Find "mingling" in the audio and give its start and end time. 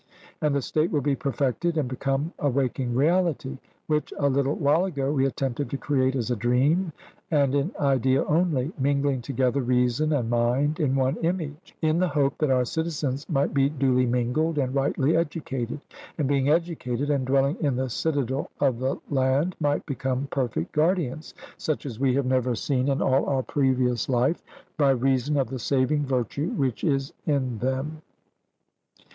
8.79-9.21